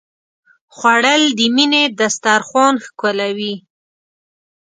[0.75, 3.55] خوړل د مینې دسترخوان ښکلوي